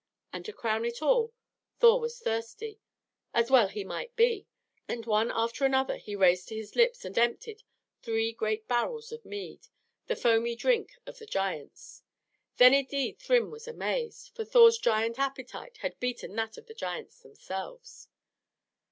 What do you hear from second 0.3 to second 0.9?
And to crown